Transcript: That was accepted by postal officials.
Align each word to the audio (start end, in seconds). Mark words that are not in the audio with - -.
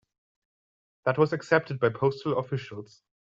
That 1.05 1.19
was 1.19 1.31
accepted 1.31 1.79
by 1.79 1.89
postal 1.89 2.39
officials. 2.39 3.03